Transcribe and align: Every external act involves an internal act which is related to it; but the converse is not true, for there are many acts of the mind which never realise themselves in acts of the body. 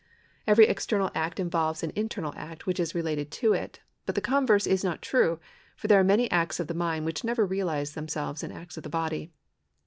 Every 0.47 0.65
external 0.65 1.11
act 1.13 1.39
involves 1.39 1.83
an 1.83 1.91
internal 1.95 2.33
act 2.35 2.65
which 2.65 2.79
is 2.79 2.95
related 2.95 3.29
to 3.33 3.53
it; 3.53 3.81
but 4.07 4.15
the 4.15 4.19
converse 4.19 4.65
is 4.65 4.83
not 4.83 4.99
true, 5.03 5.39
for 5.75 5.87
there 5.87 5.99
are 5.99 6.03
many 6.03 6.27
acts 6.31 6.59
of 6.59 6.65
the 6.65 6.73
mind 6.73 7.05
which 7.05 7.23
never 7.23 7.45
realise 7.45 7.91
themselves 7.91 8.41
in 8.41 8.51
acts 8.51 8.77
of 8.77 8.81
the 8.83 8.89
body. 8.89 9.31